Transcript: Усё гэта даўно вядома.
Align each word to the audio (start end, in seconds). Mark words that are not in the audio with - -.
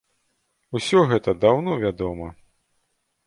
Усё 0.77 1.03
гэта 1.11 1.35
даўно 1.45 1.71
вядома. 1.85 2.27